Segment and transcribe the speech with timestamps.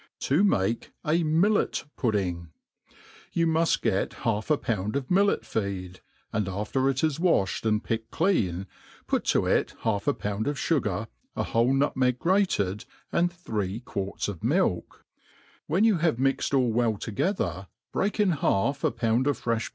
[0.21, 2.47] To make a MilUuPudding.
[3.33, 6.01] YOU mufl get half a pound of millet feed,
[6.33, 8.65] and after it is ivaihed and picked clean,
[9.05, 11.05] put to it half a pound of fugar,
[11.37, 15.05] z^ Vhole nutmeg grated, and three quarts of milk»
[15.67, 16.53] When you P 4, have \ 2x6 THE ART OF CQOKERY have mixed!
[16.55, 19.69] all well together, brealc in half a pound of freft